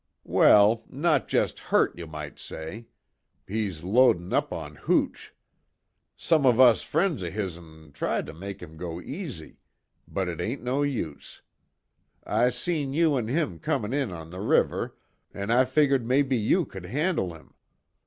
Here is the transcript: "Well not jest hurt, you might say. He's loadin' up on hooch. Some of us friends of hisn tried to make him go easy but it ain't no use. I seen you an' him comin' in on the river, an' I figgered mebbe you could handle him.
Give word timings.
"Well 0.25 0.83
not 0.89 1.27
jest 1.27 1.59
hurt, 1.59 1.95
you 1.95 2.07
might 2.07 2.39
say. 2.39 2.87
He's 3.47 3.83
loadin' 3.83 4.33
up 4.33 4.51
on 4.51 4.73
hooch. 4.73 5.31
Some 6.17 6.43
of 6.43 6.59
us 6.59 6.81
friends 6.81 7.21
of 7.21 7.33
hisn 7.33 7.91
tried 7.93 8.25
to 8.25 8.33
make 8.33 8.63
him 8.63 8.77
go 8.77 8.99
easy 8.99 9.59
but 10.07 10.27
it 10.27 10.41
ain't 10.41 10.63
no 10.63 10.81
use. 10.81 11.43
I 12.23 12.49
seen 12.49 12.93
you 12.93 13.15
an' 13.15 13.27
him 13.27 13.59
comin' 13.59 13.93
in 13.93 14.11
on 14.11 14.31
the 14.31 14.41
river, 14.41 14.97
an' 15.35 15.51
I 15.51 15.65
figgered 15.65 16.03
mebbe 16.03 16.33
you 16.33 16.65
could 16.65 16.85
handle 16.87 17.35
him. 17.35 17.53